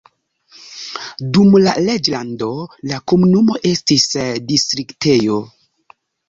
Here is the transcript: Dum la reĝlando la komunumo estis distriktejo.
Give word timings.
Dum 1.35 1.57
la 1.65 1.73
reĝlando 1.87 2.47
la 2.93 2.97
komunumo 3.13 3.59
estis 3.73 4.07
distriktejo. 4.49 5.39